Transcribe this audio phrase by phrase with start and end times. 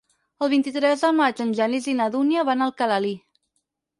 [0.45, 3.15] El vint-i-tres de maig en Genís i na Dúnia van a Alcalalí.